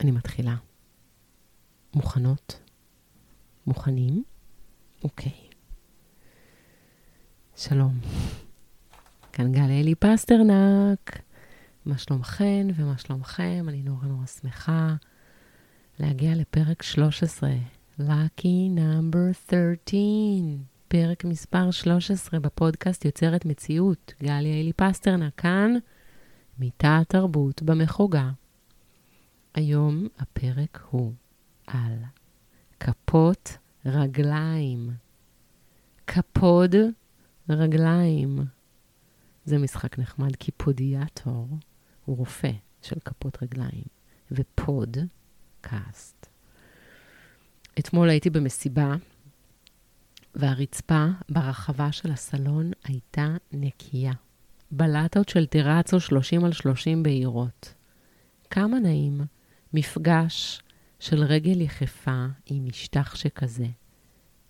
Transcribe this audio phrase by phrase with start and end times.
[0.00, 0.56] אני מתחילה.
[1.94, 2.60] מוכנות?
[3.66, 4.24] מוכנים?
[5.04, 5.32] אוקיי.
[7.56, 8.00] שלום.
[9.32, 11.18] כאן גליה אלי פסטרנק.
[11.86, 13.64] מה שלומכן ומה שלומכם?
[13.68, 14.94] אני נורא נורא שמחה
[15.98, 17.50] להגיע לפרק 13,
[18.00, 20.00] Lucky number 13,
[20.88, 24.14] פרק מספר 13 בפודקאסט יוצרת מציאות.
[24.22, 25.74] גליה אלי פסטרנק כאן,
[26.58, 28.30] מתא התרבות במחוגה.
[29.54, 31.12] היום הפרק הוא
[31.66, 31.96] על
[32.80, 33.56] כפות
[33.86, 34.90] רגליים.
[36.06, 36.74] כפוד
[37.48, 38.38] רגליים.
[39.44, 41.48] זה משחק נחמד, כי פודיאטור
[42.04, 43.84] הוא רופא של כפות רגליים,
[44.30, 44.96] ופוד,
[45.60, 46.26] קאסט.
[47.78, 48.94] אתמול הייתי במסיבה,
[50.34, 54.12] והרצפה ברחבה של הסלון הייתה נקייה.
[54.70, 57.74] בלטות של טרצו 30 על 30 בהירות.
[58.50, 59.20] כמה נעים
[59.74, 60.62] מפגש
[61.00, 63.66] של רגל יחפה עם משטח שכזה.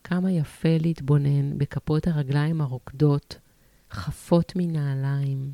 [0.04, 3.38] כמה יפה להתבונן בכפות הרגליים הרוקדות,
[3.91, 5.52] חפות מנעליים.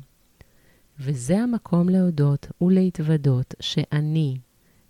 [0.99, 4.37] וזה המקום להודות ולהתוודות שאני,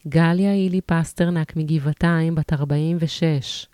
[0.07, 3.67] גליה הילי פסטרנק מגבעתיים, בת 46,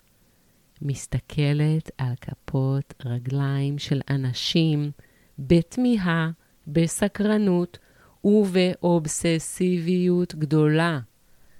[0.82, 4.90] מסתכלת על כפות רגליים של אנשים
[5.38, 6.30] בתמיהה,
[6.66, 7.78] בסקרנות
[8.24, 10.98] ובאובססיביות גדולה.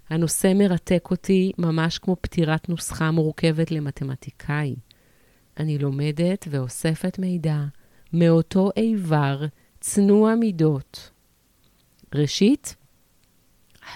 [0.08, 4.76] הנושא מרתק אותי ממש כמו פתירת נוסחה מורכבת למתמטיקאי.
[5.56, 7.58] אני לומדת ואוספת מידע
[8.12, 9.46] מאותו איבר
[9.80, 11.10] צנוע מידות.
[12.14, 12.76] ראשית,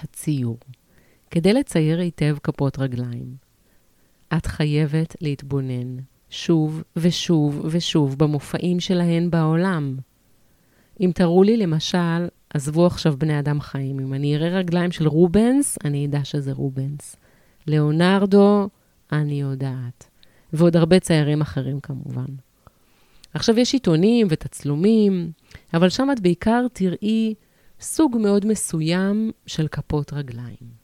[0.01, 0.57] הציור.
[1.31, 3.35] כדי לצייר היטב כפות רגליים,
[4.37, 5.97] את חייבת להתבונן
[6.29, 9.97] שוב ושוב ושוב במופעים שלהן בעולם.
[11.01, 15.77] אם תראו לי למשל, עזבו עכשיו בני אדם חיים, אם אני אראה רגליים של רובנס,
[15.85, 17.15] אני אדע שזה רובנס.
[17.67, 18.69] ליאונרדו,
[19.11, 20.09] אני יודעת.
[20.53, 22.25] ועוד הרבה ציירים אחרים כמובן.
[23.33, 25.31] עכשיו יש עיתונים ותצלומים,
[25.73, 27.33] אבל שם את בעיקר תראי
[27.81, 30.79] סוג מאוד מסוים של כפות רגליים.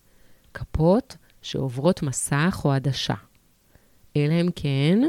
[0.54, 3.14] כפות שעוברות מסך או עדשה.
[4.18, 5.00] אלא אם כן,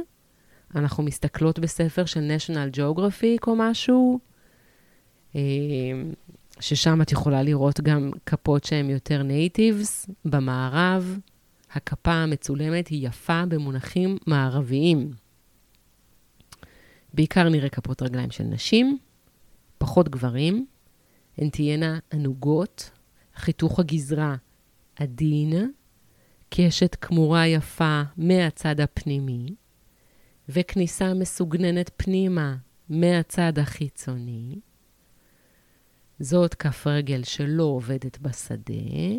[0.74, 4.18] אנחנו מסתכלות בספר של national geographic או משהו,
[6.60, 11.18] ששם את יכולה לראות גם כפות שהן יותר natives במערב.
[11.72, 15.12] הכפה המצולמת היא יפה במונחים מערביים.
[17.14, 18.98] בעיקר נראה כפות רגליים של נשים,
[19.78, 20.66] פחות גברים.
[21.38, 22.90] הן תהיינה ענוגות,
[23.34, 24.36] חיתוך הגזרה
[24.96, 25.70] עדין,
[26.48, 29.54] קשת כמורה יפה מהצד הפנימי,
[30.48, 32.56] וכניסה מסוגננת פנימה
[32.88, 34.60] מהצד החיצוני.
[36.20, 39.14] זאת כף רגל שלא עובדת בשדה,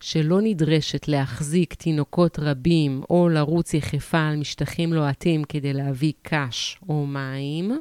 [0.00, 7.06] שלא נדרשת להחזיק תינוקות רבים או לרוץ יחפה על משטחים לוהטים כדי להביא קש או
[7.06, 7.80] מים.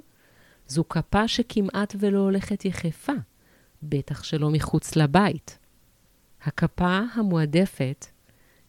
[0.67, 3.13] זו כפה שכמעט ולא הולכת יחפה,
[3.83, 5.59] בטח שלא מחוץ לבית.
[6.43, 8.05] הכפה המועדפת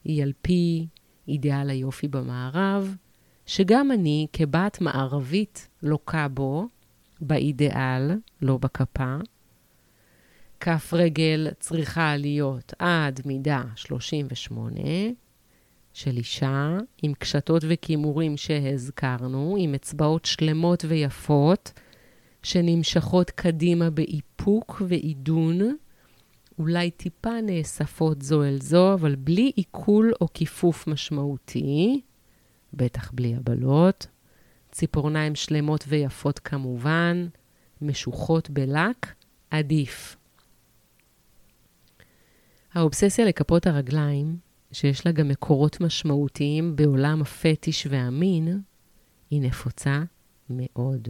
[0.03, 0.87] היא על פי
[1.27, 2.95] אידיאל היופי במערב,
[3.45, 6.67] שגם אני, כבת מערבית, לוקה בו,
[7.21, 9.17] באידיאל, לא בכפה.
[10.65, 14.81] כף רגל צריכה להיות עד מידה 38
[15.93, 21.71] של אישה, עם קשתות וכימורים שהזכרנו, עם אצבעות שלמות ויפות,
[22.43, 25.77] שנמשכות קדימה באיפוק ועידון,
[26.59, 32.01] אולי טיפה נאספות זו אל זו, אבל בלי עיכול או כיפוף משמעותי,
[32.73, 34.07] בטח בלי הבלות.
[34.71, 37.27] ציפורניים שלמות ויפות כמובן,
[37.81, 39.13] משוחות בלק,
[39.51, 40.15] עדיף.
[42.75, 44.37] האובססיה לכפות הרגליים,
[44.71, 48.61] שיש לה גם מקורות משמעותיים בעולם הפטיש והמין,
[49.29, 50.03] היא נפוצה
[50.49, 51.07] מאוד.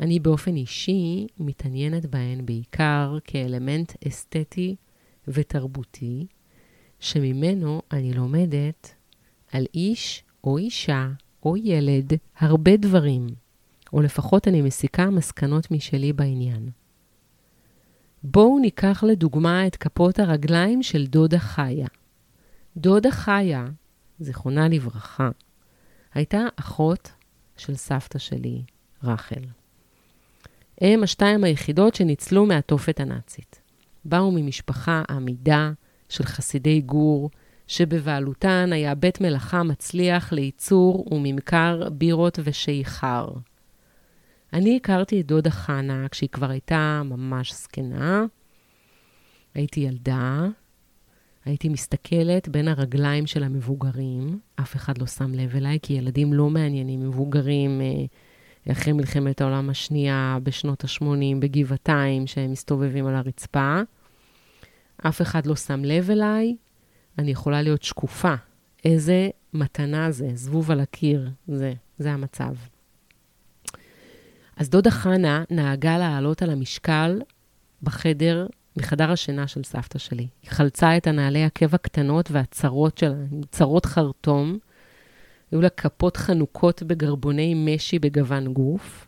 [0.00, 4.76] אני באופן אישי מתעניינת בהן בעיקר כאלמנט אסתטי
[5.28, 6.26] ותרבותי,
[7.00, 8.94] שממנו אני לומדת
[9.52, 11.08] על איש או אישה
[11.44, 13.26] או ילד הרבה דברים,
[13.92, 16.70] או לפחות אני מסיקה מסקנות משלי בעניין.
[18.24, 21.86] בואו ניקח לדוגמה את כפות הרגליים של דודה חיה.
[22.76, 23.66] דודה חיה,
[24.20, 25.30] זיכרונה לברכה,
[26.14, 27.12] הייתה אחות
[27.56, 28.62] של סבתא שלי,
[29.02, 29.44] רחל.
[30.80, 33.60] הם השתיים היחידות שניצלו מהתופת הנאצית.
[34.04, 35.72] באו ממשפחה עמידה
[36.08, 37.30] של חסידי גור,
[37.66, 43.28] שבבעלותן היה בית מלאכה מצליח לייצור וממכר בירות ושיכר.
[44.52, 48.24] אני הכרתי את דודה חנה כשהיא כבר הייתה ממש זקנה.
[49.54, 50.46] הייתי ילדה,
[51.44, 56.50] הייתי מסתכלת בין הרגליים של המבוגרים, אף אחד לא שם לב אליי, כי ילדים לא
[56.50, 63.80] מעניינים מבוגרים אה, אחרי מלחמת העולם השנייה בשנות ה-80 בגבעתיים, שהם מסתובבים על הרצפה.
[64.96, 66.56] אף אחד לא שם לב אליי,
[67.18, 68.34] אני יכולה להיות שקופה.
[68.84, 72.54] איזה מתנה זה, זבוב על הקיר, זה, זה המצב.
[74.56, 77.20] אז דודה חנה נהגה לעלות על המשקל
[77.82, 78.46] בחדר,
[78.76, 80.28] בחדר השינה של סבתא שלי.
[80.42, 83.14] היא חלצה את הנעלי עקב הקטנות והצרות שלה,
[83.50, 84.58] צרות חרטום.
[85.52, 89.06] היו לה כפות חנוקות בגרבוני משי בגוון גוף.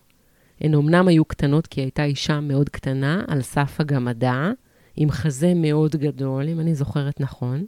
[0.61, 4.51] הן אמנם היו קטנות כי הייתה אישה מאוד קטנה, על סף הגמדה,
[4.97, 7.65] עם חזה מאוד גדול, אם אני זוכרת נכון.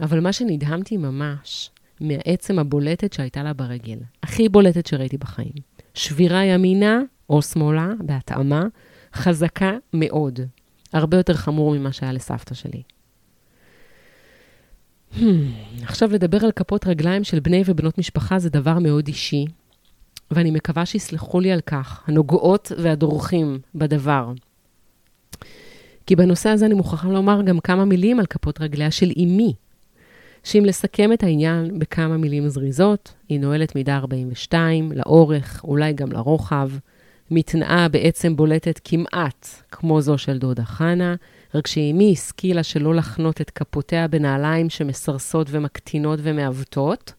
[0.00, 1.70] אבל מה שנדהמתי ממש,
[2.00, 5.67] מהעצם הבולטת שהייתה לה ברגל, הכי בולטת שראיתי בחיים.
[5.98, 7.00] שבירה ימינה
[7.30, 8.62] או שמאלה, בהתאמה,
[9.14, 10.40] חזקה מאוד.
[10.92, 12.82] הרבה יותר חמור ממה שהיה לסבתא שלי.
[15.14, 15.20] Hmm,
[15.82, 19.46] עכשיו לדבר על כפות רגליים של בני ובנות משפחה זה דבר מאוד אישי,
[20.30, 24.32] ואני מקווה שיסלחו לי על כך, הנוגעות והדורכים בדבר.
[26.06, 29.54] כי בנושא הזה אני מוכרחה לומר גם כמה מילים על כפות רגליה של אמי,
[30.48, 36.70] שאם לסכם את העניין בכמה מילים זריזות, היא נועלת מידה 42, לאורך, אולי גם לרוחב.
[37.30, 41.14] מתנאה בעצם בולטת כמעט כמו זו של דודה חנה,
[41.54, 47.12] רק שאימי השכילה שלא לחנות את כפותיה בנעליים שמסרסות ומקטינות ומעוותות,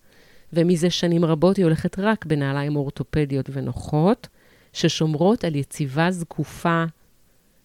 [0.54, 4.28] ומזה שנים רבות היא הולכת רק בנעליים אורתופדיות ונוחות,
[4.74, 6.84] ששומרות על יציבה זקופה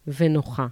[0.06, 0.66] ונוחה.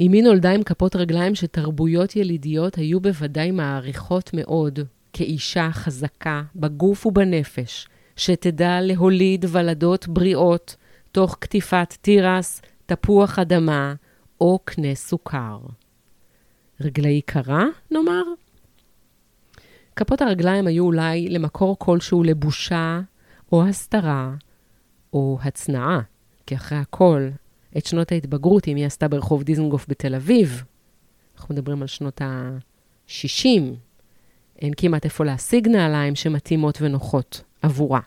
[0.00, 4.78] אמי נולדה עם כפות רגליים שתרבויות ילידיות היו בוודאי מעריכות מאוד
[5.12, 10.76] כאישה חזקה בגוף ובנפש, שתדע להוליד ולדות בריאות
[11.12, 13.94] תוך קטיפת תירס, תפוח אדמה
[14.40, 15.58] או קנה סוכר.
[16.80, 18.22] רגלי קרה, נאמר?
[19.96, 23.00] כפות הרגליים היו אולי למקור כלשהו לבושה
[23.52, 24.34] או הסתרה
[25.12, 26.00] או הצנעה,
[26.46, 27.28] כי אחרי הכל,
[27.76, 30.64] את שנות ההתבגרות, אם היא עשתה ברחוב דיזנגוף בתל אביב.
[31.36, 33.62] אנחנו מדברים על שנות ה-60.
[34.62, 38.00] אין כמעט איפה להשיג נעליים שמתאימות ונוחות עבורה.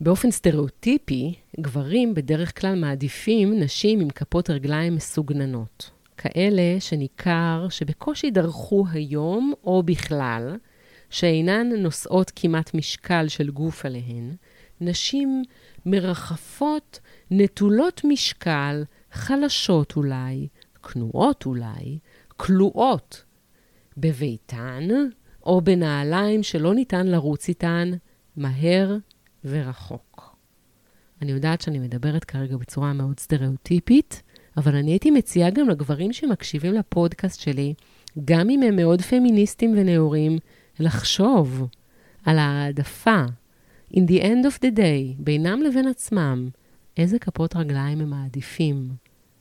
[0.00, 5.90] באופן סטריאוטיפי, גברים בדרך כלל מעדיפים נשים עם כפות רגליים מסוגננות.
[6.16, 10.56] כאלה שניכר שבקושי דרכו היום או בכלל,
[11.10, 14.34] שאינן נושאות כמעט משקל של גוף עליהן,
[14.80, 15.42] נשים
[15.86, 17.00] מרחפות
[17.30, 20.48] נטולות משקל, חלשות אולי,
[20.82, 21.98] כנועות אולי,
[22.36, 23.24] כלואות.
[23.96, 24.88] בביתן
[25.42, 27.90] או בנעליים שלא ניתן לרוץ איתן
[28.36, 28.96] מהר
[29.44, 30.36] ורחוק.
[31.22, 34.22] אני יודעת שאני מדברת כרגע בצורה מאוד סטריאוטיפית,
[34.56, 37.74] אבל אני הייתי מציעה גם לגברים שמקשיבים לפודקאסט שלי,
[38.24, 40.38] גם אם הם מאוד פמיניסטים ונאורים,
[40.80, 41.66] לחשוב
[42.24, 43.22] על העדפה,
[43.92, 46.48] in the end of the day, בינם לבין עצמם,
[46.96, 48.88] איזה כפות רגליים הם מעדיפים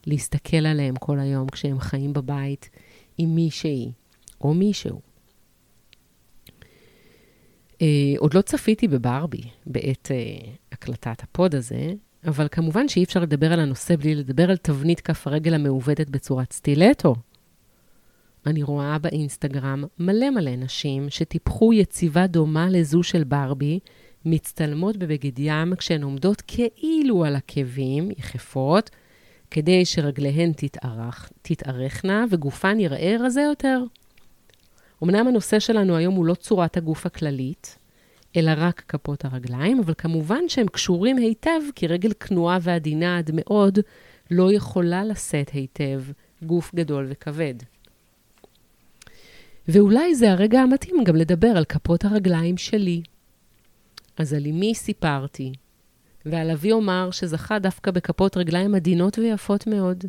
[0.06, 2.70] להסתכל עליהם כל היום כשהם חיים בבית
[3.18, 3.92] עם מישהי
[4.42, 5.02] או מישהו.
[7.74, 7.86] Uh,
[8.18, 11.94] עוד לא צפיתי בברבי בעת uh, הקלטת הפוד הזה,
[12.28, 16.54] אבל כמובן שאי אפשר לדבר על הנושא בלי לדבר על תבנית כף הרגל המעוותת בצורת
[16.54, 17.16] סטילטו.
[18.46, 23.80] אני רואה באינסטגרם מלא מלא נשים שטיפחו יציבה דומה לזו של ברבי,
[24.26, 28.90] מצטלמות בבגד ים כשהן עומדות כאילו על עקבים, יחפות,
[29.52, 33.84] כדי שרגליהן תתארך, תתארכנה וגופן יראה רזה יותר.
[35.04, 37.78] אמנם הנושא שלנו היום הוא לא צורת הגוף הכללית,
[38.38, 43.80] אלא רק כפות הרגליים, אבל כמובן שהם קשורים היטב, כי רגל כנועה ועדינה עד מאוד
[44.32, 46.02] לא יכולה לשאת היטב
[46.44, 47.54] גוף גדול וכבד.
[49.68, 53.02] ואולי זה הרגע המתאים גם לדבר על כפות הרגליים שלי.
[54.18, 55.54] אז על אמי סיפרתי,
[56.26, 60.04] ועל אבי אומר שזכה דווקא בכפות רגליים עדינות ויפות מאוד.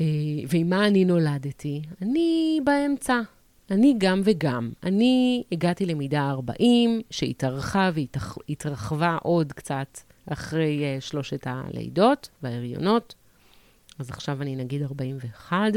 [0.00, 0.06] אה,
[0.48, 1.82] ועם מה אני נולדתי?
[2.02, 3.20] אני באמצע.
[3.70, 4.72] אני גם וגם.
[4.82, 13.14] אני הגעתי למידה 40, שהתארכה והתרחבה עוד קצת אחרי uh, שלושת הלידות וההריונות.
[13.98, 15.72] אז עכשיו אני נגיד 41.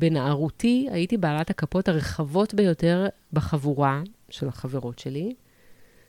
[0.00, 5.34] בנערותי הייתי בעלת הכפות הרחבות ביותר בחבורה של החברות שלי,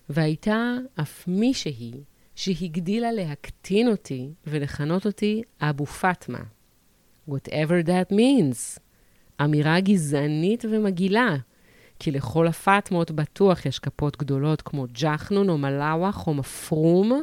[0.10, 1.92] והייתה אף מישהי
[2.36, 6.40] שהגדילה להקטין אותי ולכנות אותי אבו פאטמה.
[7.30, 8.80] whatever that means.
[9.44, 11.36] אמירה גזענית ומגעילה,
[12.00, 17.22] כי לכל הפאטמות בטוח יש כפות גדולות כמו ג'חנון או מלאווח או מפרום.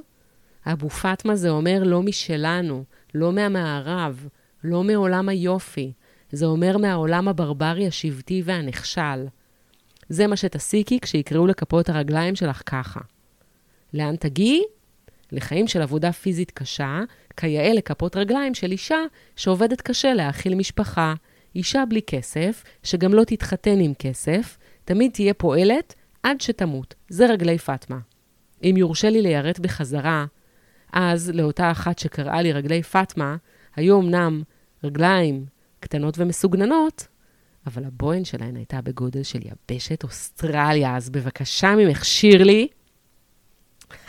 [0.67, 2.85] אבו פאטמה זה אומר לא משלנו,
[3.15, 4.29] לא מהמערב,
[4.65, 5.93] לא מעולם היופי.
[6.33, 9.27] זה אומר מהעולם הברברי השבטי והנכשל.
[10.09, 13.01] זה מה שתסיקי כשיקראו לכפות הרגליים שלך ככה.
[13.95, 14.63] לאן תגיעי?
[15.33, 17.01] לחיים של עבודה פיזית קשה,
[17.37, 18.99] כיאה לכפות רגליים של אישה
[19.37, 21.15] שעובדת קשה להאכיל משפחה.
[21.55, 26.95] אישה בלי כסף, שגם לא תתחתן עם כסף, תמיד תהיה פועלת עד שתמות.
[27.09, 27.99] זה רגלי פאטמה.
[28.63, 30.27] אם יורשה לי ליירט בחזרה,
[30.93, 33.37] אז לאותה אחת שקראה לי רגלי פאטמה,
[33.77, 34.43] היו אמנם
[34.85, 35.47] רגליים
[35.81, 37.07] קטנות ומסוגננות,
[37.67, 42.69] אבל הבוהן שלהן הייתה בגודל של יבשת אוסטרליה, אז בבקשה ממך, שירלי.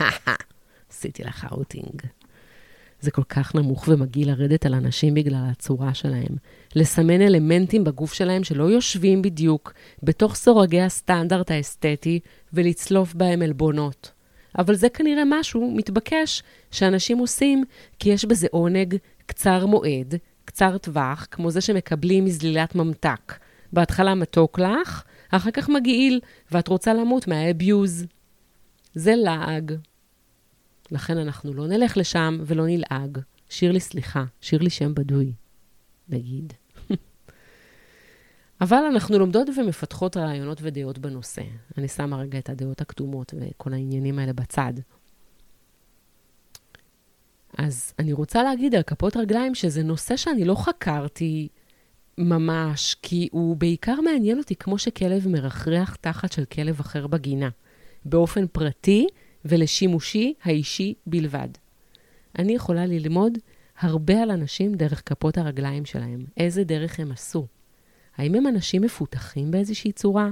[0.90, 2.02] עשיתי לך אאוטינג.
[3.00, 6.36] זה כל כך נמוך ומגעיל לרדת על אנשים בגלל הצורה שלהם.
[6.76, 9.72] לסמן אלמנטים בגוף שלהם שלא יושבים בדיוק
[10.02, 12.20] בתוך סורגי הסטנדרט האסתטי
[12.52, 14.12] ולצלוף בהם עלבונות.
[14.58, 17.64] אבל זה כנראה משהו מתבקש שאנשים עושים,
[17.98, 18.96] כי יש בזה עונג
[19.26, 20.14] קצר מועד,
[20.50, 23.38] קצר טווח, כמו זה שמקבלים מזלילת ממתק.
[23.72, 28.06] בהתחלה מתוק לך, אחר כך מגעיל, ואת רוצה למות מהאביוז.
[28.94, 29.72] זה לעג.
[30.90, 33.18] לכן אנחנו לא נלך לשם ולא נלעג.
[33.48, 35.32] שיר לי סליחה, שיר לי שם בדוי,
[36.08, 36.52] נגיד.
[38.60, 41.42] אבל אנחנו לומדות ומפתחות רעיונות ודעות בנושא.
[41.78, 44.72] אני שמה רגע את הדעות הקדומות וכל העניינים האלה בצד.
[47.62, 51.48] אז אני רוצה להגיד על כפות רגליים שזה נושא שאני לא חקרתי
[52.18, 57.48] ממש, כי הוא בעיקר מעניין אותי כמו שכלב מרחרח תחת של כלב אחר בגינה,
[58.04, 59.06] באופן פרטי
[59.44, 61.48] ולשימושי האישי בלבד.
[62.38, 63.38] אני יכולה ללמוד
[63.80, 67.46] הרבה על אנשים דרך כפות הרגליים שלהם, איזה דרך הם עשו.
[68.16, 70.30] האם הם אנשים מפותחים באיזושהי צורה?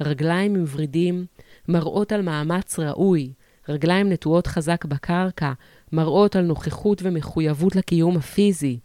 [0.00, 1.26] רגליים עם ורידים,
[1.68, 3.32] מראות על מאמץ ראוי,
[3.68, 5.52] רגליים נטועות חזק בקרקע,
[5.92, 8.78] מראות על נוכחות ומחויבות לקיום הפיזי.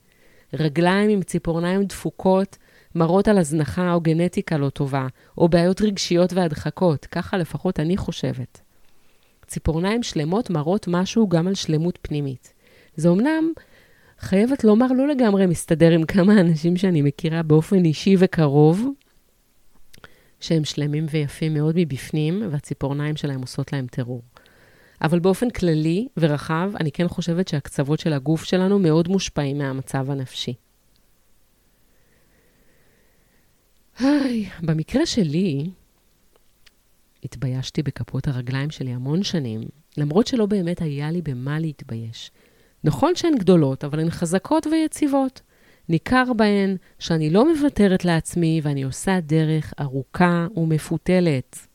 [0.53, 2.57] רגליים עם ציפורניים דפוקות,
[2.95, 5.07] מראות על הזנחה או גנטיקה לא טובה,
[5.37, 8.61] או בעיות רגשיות והדחקות, ככה לפחות אני חושבת.
[9.47, 12.53] ציפורניים שלמות מראות משהו גם על שלמות פנימית.
[12.95, 13.51] זה אמנם,
[14.19, 18.87] חייבת לומר, לא לגמרי מסתדר עם כמה אנשים שאני מכירה באופן אישי וקרוב,
[20.39, 24.21] שהם שלמים ויפים מאוד מבפנים, והציפורניים שלהם עושות להם טרור.
[25.01, 30.53] אבל באופן כללי ורחב, אני כן חושבת שהקצוות של הגוף שלנו מאוד מושפעים מהמצב הנפשי.
[33.99, 35.69] היי, במקרה שלי,
[37.23, 39.61] התביישתי בכפות הרגליים שלי המון שנים,
[39.97, 42.31] למרות שלא באמת היה לי במה להתבייש.
[42.83, 45.41] נכון שהן גדולות, אבל הן חזקות ויציבות.
[45.89, 51.67] ניכר בהן שאני לא מוותרת לעצמי ואני עושה דרך ארוכה ומפותלת.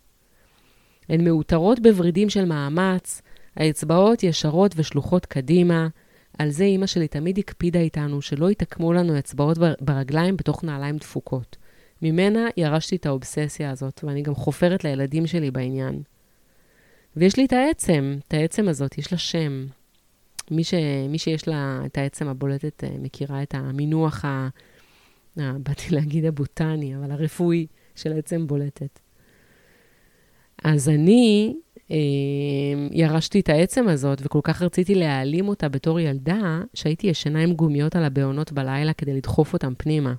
[1.08, 3.22] הן מאותרות בוורידים של מאמץ,
[3.56, 5.88] האצבעות ישרות ושלוחות קדימה.
[6.38, 11.56] על זה אימא שלי תמיד הקפידה איתנו שלא יתעקמו לנו אצבעות ברגליים בתוך נעליים דפוקות.
[12.02, 16.02] ממנה ירשתי את האובססיה הזאת, ואני גם חופרת לילדים שלי בעניין.
[17.16, 19.66] ויש לי את העצם, את העצם הזאת, יש לה שם.
[20.50, 20.74] מי, ש,
[21.08, 24.48] מי שיש לה את העצם הבולטת אה, מכירה את המינוח, ה,
[25.40, 29.00] ה, באתי להגיד הבוטני, אבל הרפואי של העצם בולטת.
[30.64, 31.54] אז אני
[31.90, 31.96] אה,
[32.90, 37.96] ירשתי את העצם הזאת, וכל כך רציתי להעלים אותה בתור ילדה, שהייתי ישנה עם גומיות
[37.96, 40.14] על הבעונות בלילה כדי לדחוף אותם פנימה.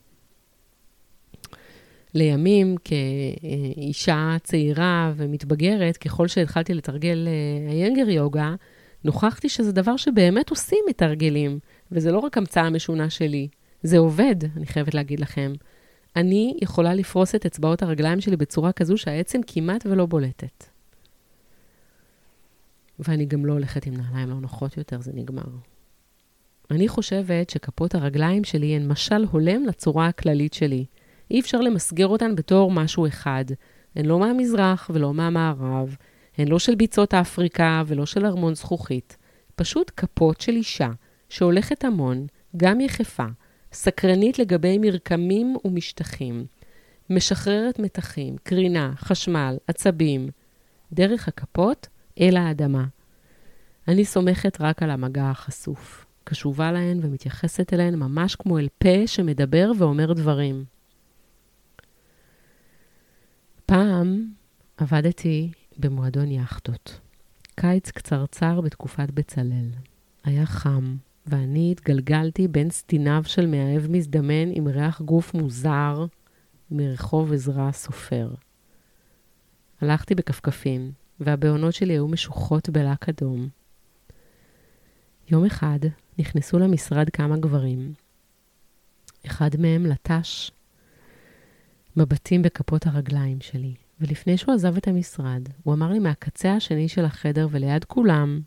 [2.14, 7.28] לימים, כאישה צעירה ומתבגרת, ככל שהתחלתי לתרגל
[7.72, 8.56] אה, יוגה,
[9.04, 11.60] נוכחתי שזה דבר שבאמת עושים מתרגלים,
[11.92, 13.48] וזה לא רק המצאה משונה שלי,
[13.84, 15.54] זה עובד, אני חייבת להגיד לכם.
[16.18, 20.64] אני יכולה לפרוס את אצבעות הרגליים שלי בצורה כזו שהעצם כמעט ולא בולטת.
[23.00, 25.44] ואני גם לא הולכת עם נעליים לא נוחות יותר, זה נגמר.
[26.72, 30.86] אני חושבת שכפות הרגליים שלי הן משל הולם לצורה הכללית שלי.
[31.32, 33.46] אי אפשר למסגר אותן בתור משהו אחד.
[33.96, 35.96] הן לא מהמזרח ולא מהמערב,
[36.38, 39.18] הן לא של ביצות אפריקה ולא של ארמון זכוכית.
[39.56, 40.90] פשוט כפות של אישה
[41.30, 43.28] שהולכת המון, גם יחפה,
[43.74, 46.46] סקרנית לגבי מרקמים ומשטחים,
[47.10, 50.30] משחררת מתחים, קרינה, חשמל, עצבים,
[50.94, 51.88] דרך הכפות
[52.20, 52.86] אל האדמה.
[53.88, 59.72] אני סומכת רק על המגע החשוף, קשובה להן ומתייחסת אליהן ממש כמו אל פה שמדבר
[59.78, 60.66] ואומר דברים.
[63.66, 64.28] פעם
[64.78, 67.00] עבדתי במועדון יאכטות.
[67.56, 69.70] קיץ קצרצר בתקופת בצלאל.
[70.24, 70.96] היה חם,
[71.28, 76.06] ואני התגלגלתי בין סתיניו של מאהב מזדמן עם ריח גוף מוזר
[76.72, 78.34] מרחוב עזרא הסופר.
[79.82, 83.50] הלכתי בכפכפים, והבעונות שלי היו משוחות בלק אדום.
[85.30, 85.80] יום אחד
[86.20, 87.94] נכנסו למשרד כמה גברים.
[89.26, 90.52] אחד מהם לטש
[91.98, 97.06] מבטים בכפות הרגליים שלי, ולפני שהוא עזב את המשרד, הוא אמר לי מהקצה השני של
[97.06, 98.42] החדר וליד כולם,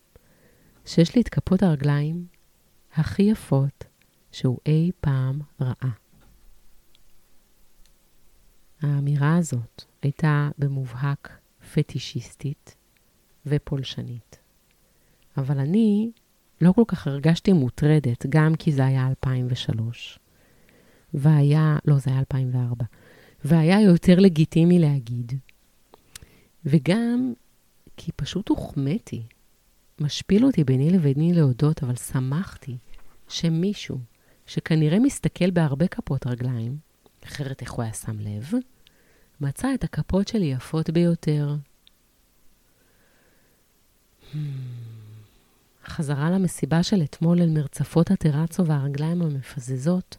[0.86, 2.26] שיש לי את כפות הרגליים
[2.94, 3.84] הכי יפות
[4.32, 5.90] שהוא אי פעם ראה.
[8.82, 11.38] האמירה הזאת הייתה במובהק
[11.72, 12.76] פטישיסטית
[13.46, 14.38] ופולשנית.
[15.36, 16.10] אבל אני
[16.60, 20.18] לא כל כך הרגשתי מוטרדת, גם כי זה היה 2003.
[21.14, 22.84] והיה, לא, זה היה 2004.
[23.44, 25.32] והיה יותר לגיטימי להגיד.
[26.64, 27.32] וגם
[27.96, 29.22] כי פשוט הוחמאתי.
[30.00, 32.76] משפיל אותי ביני לביני להודות, אבל שמחתי
[33.28, 33.98] שמישהו,
[34.46, 36.76] שכנראה מסתכל בהרבה כפות רגליים,
[37.24, 38.50] אחרת איך הוא היה שם לב,
[39.40, 41.56] מצא את הכפות שלי יפות ביותר.
[44.32, 44.36] Hmm.
[45.84, 50.16] חזרה למסיבה של אתמול אל מרצפות הטרצו והרגליים המפזזות.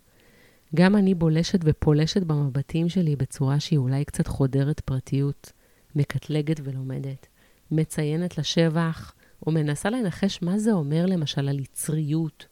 [0.75, 5.51] גם אני בולשת ופולשת במבטים שלי בצורה שהיא אולי קצת חודרת פרטיות,
[5.95, 7.27] מקטלגת ולומדת,
[7.71, 9.13] מציינת לשבח,
[9.47, 12.45] או מנסה לנחש מה זה אומר למשל על יצריות,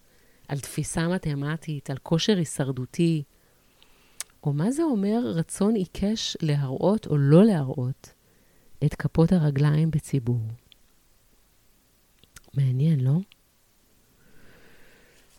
[0.47, 3.23] על תפיסה מתמטית, על כושר הישרדותי,
[4.43, 8.13] או מה זה אומר רצון עיקש להראות או לא להראות
[8.85, 10.41] את כפות הרגליים בציבור.
[12.53, 13.19] מעניין, לא?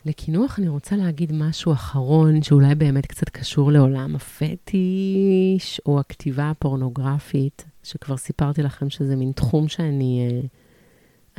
[0.07, 7.64] לקינוח אני רוצה להגיד משהו אחרון, שאולי באמת קצת קשור לעולם הפטיש, או הכתיבה הפורנוגרפית,
[7.83, 10.40] שכבר סיפרתי לכם שזה מין תחום שאני אה,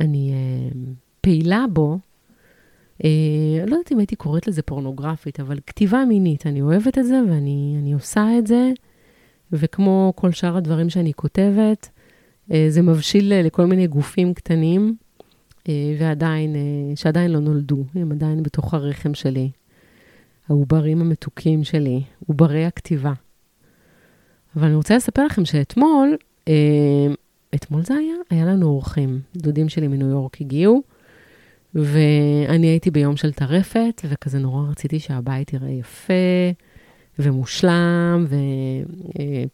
[0.02, 1.98] אני, אה, פעילה בו.
[3.04, 3.08] אה,
[3.66, 7.92] לא יודעת אם הייתי קוראת לזה פורנוגרפית, אבל כתיבה מינית, אני אוהבת את זה ואני
[7.94, 8.70] עושה את זה,
[9.52, 11.88] וכמו כל שאר הדברים שאני כותבת,
[12.68, 14.96] זה מבשיל לכל מיני גופים קטנים.
[15.68, 19.50] אה, ועדיין, אה, שעדיין לא נולדו, הם עדיין בתוך הרחם שלי.
[20.48, 23.12] העוברים המתוקים שלי, עוברי הכתיבה.
[24.56, 26.16] אבל אני רוצה לספר לכם שאתמול,
[26.48, 26.54] אה,
[27.54, 28.14] אתמול זה היה?
[28.30, 29.20] היה לנו אורחים.
[29.36, 30.82] דודים שלי מניו יורק הגיעו,
[31.74, 36.12] ואני הייתי ביום של טרפת, וכזה נורא רציתי שהבית יראה יפה,
[37.18, 38.26] ומושלם,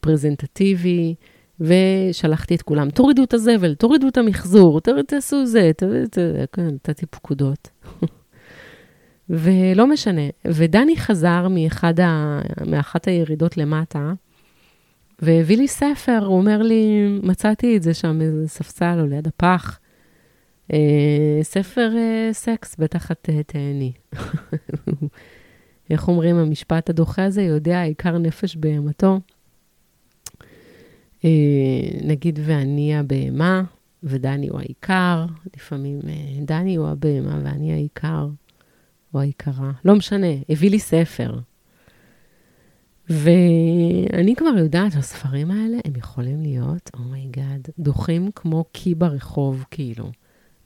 [0.01, 1.15] ופרזנטטיבי.
[1.61, 5.71] ושלחתי את כולם, תורידו את הזבל, תורידו את המחזור, תעשו זה,
[6.53, 7.71] כן, נתתי פקודות.
[9.31, 10.23] ולא משנה.
[10.45, 12.41] ודני חזר מאחד ה...
[12.67, 14.13] מאחת הירידות למטה,
[15.19, 19.79] והביא לי ספר, הוא אומר לי, מצאתי את זה שם, איזה ספסל או ליד הפח.
[20.73, 23.93] אה, ספר אה, סקס, בטח את אה, תהני.
[25.91, 29.21] איך אומרים, המשפט הדוחה הזה יודע, עיקר נפש בהמתו.
[31.25, 31.31] אה,
[32.03, 33.63] נגיד ואני הבהמה
[34.03, 35.27] ודני הוא האיכר,
[35.57, 38.29] לפעמים אה, דני הוא הבהמה ואני האיכר,
[39.15, 41.39] או האיכרה, לא משנה, הביא לי ספר.
[43.11, 48.95] ואני כבר יודעת שהספרים האלה, הם יכולים להיות, oh my god, oh דוחים כמו קיא
[48.95, 50.11] ברחוב, כאילו.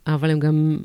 [0.06, 0.78] אבל הם גם,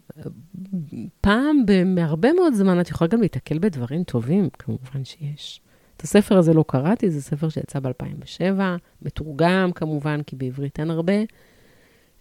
[1.21, 1.65] פעם,
[1.95, 5.61] בהרבה מאוד זמן, את יכולה גם להתקל בדברים טובים, כמובן שיש.
[5.97, 8.61] את הספר הזה לא קראתי, זה ספר שיצא ב-2007,
[9.01, 11.13] מתורגם כמובן, כי בעברית אין הרבה.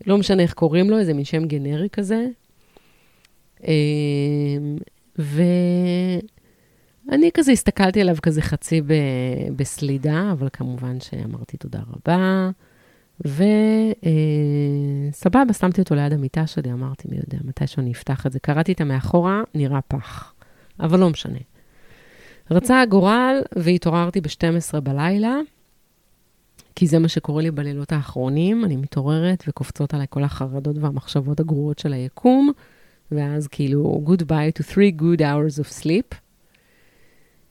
[0.06, 2.26] לא משנה איך קוראים לו, איזה מין שם גנרי כזה.
[3.64, 4.76] אמ,
[7.08, 8.92] ואני כזה הסתכלתי עליו כזה חצי ב...
[9.56, 12.50] בסלידה, אבל כמובן שאמרתי תודה רבה.
[13.20, 13.44] וסבבה,
[15.48, 18.38] אה, שמתי אותו ליד המיטה שלי, אמרתי, מי יודע, מתי שאני אפתח את זה.
[18.38, 20.32] קראתי את המאחורה, נראה פח.
[20.80, 21.38] אבל לא משנה.
[22.50, 25.36] רצה הגורל והתעוררתי ב-12 בלילה,
[26.74, 28.64] כי זה מה שקורה לי בלילות האחרונים.
[28.64, 32.52] אני מתעוררת וקופצות עליי כל החרדות והמחשבות הגרועות של היקום,
[33.12, 36.25] ואז כאילו, goodbye to three good hours of sleep.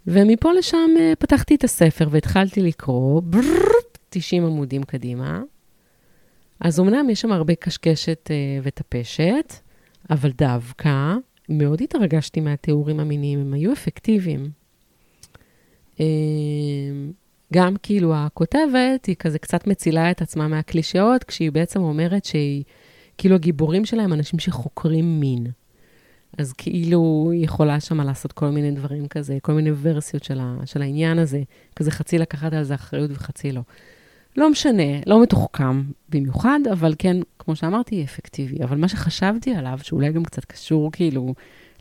[0.08, 3.76] ומפה לשם uh, פתחתי את הספר והתחלתי לקרוא, בררר,
[4.10, 5.42] 90 עמודים קדימה.
[6.60, 9.54] אז אמנם יש שם הרבה קשקשת uh, וטפשת,
[10.10, 11.16] אבל דווקא
[11.50, 14.50] מאוד התרגשתי מהתיאורים המיניים, הם היו אפקטיביים.
[16.00, 17.12] אמ,
[17.54, 22.64] גם כאילו הכותבת, היא כזה קצת מצילה את עצמה מהקלישאות, כשהיא בעצם אומרת שהיא,
[23.18, 25.48] כאילו הגיבורים שלה הם אנשים שחוקרים מין.
[26.38, 30.56] אז כאילו היא יכולה שמה לעשות כל מיני דברים כזה, כל מיני ורסיות של, ה,
[30.66, 31.42] של העניין הזה,
[31.76, 33.62] כזה חצי לקחת על זה אחריות וחצי לא.
[34.38, 38.64] לא משנה, לא מתוחכם במיוחד, אבל כן, כמו שאמרתי, אפקטיבי.
[38.64, 41.34] אבל מה שחשבתי עליו, שאולי גם קצת קשור כאילו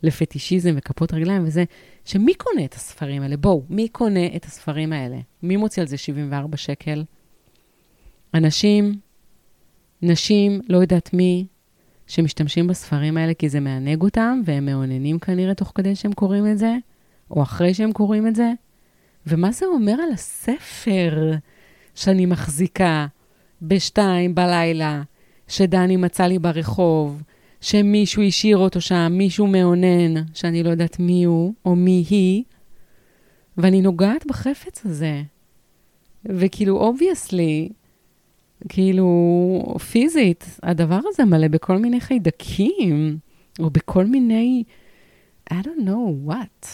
[0.03, 1.63] לפטישיזם וכפות רגליים וזה,
[2.05, 3.37] שמי קונה את הספרים האלה?
[3.37, 5.17] בואו, מי קונה את הספרים האלה?
[5.43, 7.03] מי מוציא על זה 74 שקל?
[8.33, 8.95] אנשים,
[10.01, 11.45] נשים, לא יודעת מי,
[12.07, 16.57] שמשתמשים בספרים האלה כי זה מענג אותם, והם מאוננים כנראה תוך כדי שהם קוראים את
[16.57, 16.75] זה,
[17.31, 18.51] או אחרי שהם קוראים את זה.
[19.27, 21.31] ומה זה אומר על הספר
[21.95, 23.07] שאני מחזיקה
[23.61, 25.01] בשתיים בלילה,
[25.47, 27.21] שדני מצא לי ברחוב,
[27.61, 32.43] שמישהו השאיר אותו שם, מישהו מאונן, שאני לא יודעת מי הוא או מי היא,
[33.57, 35.21] ואני נוגעת בחפץ הזה.
[36.25, 37.69] וכאילו, obviously,
[38.69, 43.17] כאילו, פיזית, הדבר הזה מלא בכל מיני חיידקים,
[43.59, 44.63] או בכל מיני,
[45.49, 46.67] I don't know what.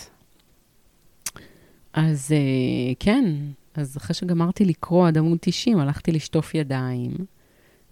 [1.94, 3.26] אז uh, כן,
[3.76, 7.12] אז אחרי שגמרתי לקרוא עד עמוד 90, הלכתי לשטוף ידיים,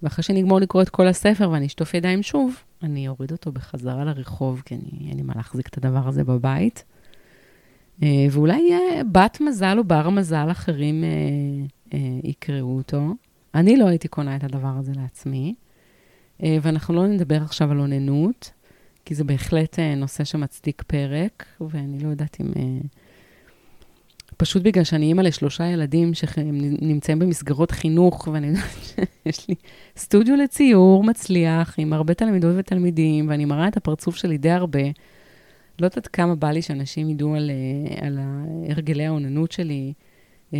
[0.03, 4.61] ואחרי שנגמור לקרוא את כל הספר ואני אשטוף ידיים שוב, אני אוריד אותו בחזרה לרחוב,
[4.65, 6.83] כי אני, אין לי מה להחזיק את הדבר הזה בבית.
[7.99, 13.13] Uh, ואולי uh, בת מזל או בר מזל אחרים uh, uh, יקראו אותו.
[13.55, 15.55] אני לא הייתי קונה את הדבר הזה לעצמי,
[16.37, 18.51] uh, ואנחנו לא נדבר עכשיו על אוננות,
[19.05, 22.51] כי זה בהחלט uh, נושא שמצדיק פרק, ואני לא יודעת אם...
[22.53, 22.87] Uh,
[24.39, 28.63] פשוט בגלל שאני אימא לשלושה ילדים שנמצאים במסגרות חינוך, ואני יודעת
[29.25, 29.55] שיש לי
[29.97, 34.83] סטודיו לציור מצליח עם הרבה תלמידות ותלמידים, ואני מראה את הפרצוף שלי די הרבה.
[35.79, 38.19] לא יודעת כמה בא לי שאנשים ידעו על, אה, על
[38.69, 39.93] הרגלי האוננות שלי,
[40.53, 40.59] אה,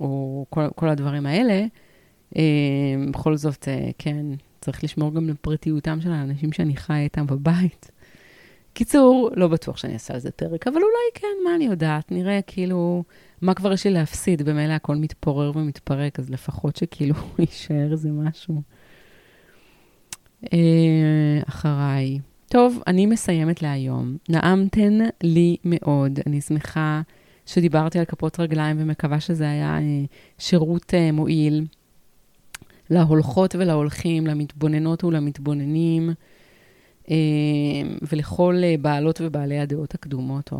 [0.00, 1.66] או כל, כל הדברים האלה.
[2.36, 2.42] אה,
[3.10, 4.26] בכל זאת, כן,
[4.60, 7.90] צריך לשמור גם לפרטיותם של האנשים שאני חיה איתם בבית.
[8.74, 12.12] קיצור, לא בטוח שאני אעשה על זה פרק, אבל אולי כן, מה אני יודעת?
[12.12, 13.04] נראה כאילו,
[13.42, 14.42] מה כבר יש לי להפסיד?
[14.42, 18.62] במילא הכל מתפורר ומתפרק, אז לפחות שכאילו יישאר איזה משהו.
[20.52, 22.18] אה, אחריי.
[22.48, 24.16] טוב, אני מסיימת להיום.
[24.28, 26.18] נעמתן לי מאוד.
[26.26, 27.02] אני שמחה
[27.46, 30.04] שדיברתי על כפות רגליים ומקווה שזה היה אה,
[30.38, 31.66] שירות אה, מועיל
[32.90, 36.10] להולכות ולהולכים, למתבוננות ולמתבוננים.
[37.10, 37.16] אה,
[38.12, 40.58] ולכל אה, בעלות ובעלי הדעות הקדומות או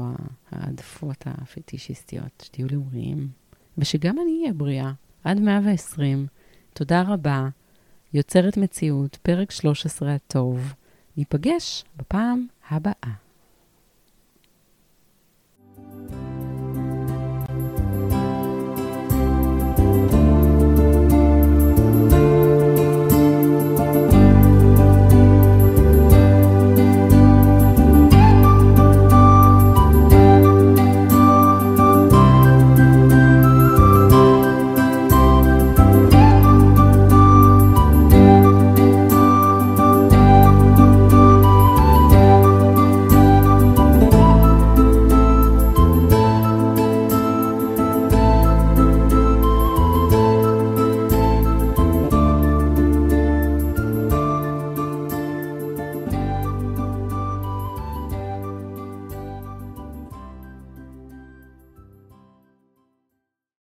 [0.50, 3.28] העדפות הפטישיסטיות, שתהיו לאומיים,
[3.78, 4.92] ושגם אני אהיה בריאה
[5.24, 6.26] עד 120.
[6.72, 7.48] תודה רבה.
[8.14, 10.74] יוצרת מציאות, פרק 13 הטוב.
[11.16, 13.23] ניפגש בפעם הבאה.